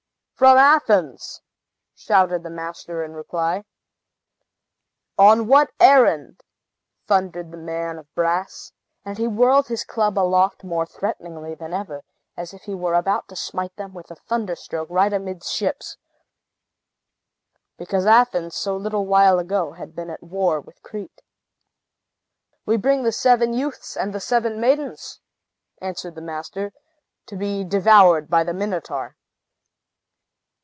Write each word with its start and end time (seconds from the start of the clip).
"From 0.41 0.57
Athens!" 0.57 1.43
shouted 1.93 2.41
the 2.41 2.49
master 2.49 3.03
in 3.03 3.13
reply. 3.13 3.63
"On 5.15 5.45
what 5.45 5.69
errand?" 5.79 6.41
thundered 7.05 7.51
the 7.51 7.57
Man 7.57 7.99
of 7.99 8.11
Brass. 8.15 8.71
And 9.05 9.19
he 9.19 9.27
whirled 9.27 9.67
his 9.67 9.83
club 9.83 10.17
aloft 10.17 10.63
more 10.63 10.87
threateningly 10.87 11.53
than 11.53 11.75
ever, 11.75 12.01
as 12.35 12.55
if 12.55 12.63
he 12.63 12.73
were 12.73 12.95
about 12.95 13.27
to 13.27 13.35
smite 13.35 13.75
them 13.75 13.93
with 13.93 14.09
a 14.09 14.15
thunderstroke 14.15 14.89
right 14.89 15.13
amidships, 15.13 15.97
because 17.77 18.07
Athens, 18.07 18.55
so 18.55 18.75
little 18.75 19.05
while 19.05 19.37
ago, 19.37 19.73
had 19.73 19.95
been 19.95 20.09
at 20.09 20.23
war 20.23 20.59
with 20.59 20.81
Crete. 20.81 21.21
"We 22.65 22.77
bring 22.77 23.03
the 23.03 23.11
seven 23.11 23.53
youths 23.53 23.95
and 23.95 24.11
the 24.11 24.19
seven 24.19 24.59
maidens," 24.59 25.19
answered 25.81 26.15
the 26.15 26.21
master, 26.21 26.73
"to 27.27 27.35
be 27.35 27.63
devoured 27.63 28.27
by 28.27 28.43
the 28.43 28.55
Minotaur!" 28.55 29.15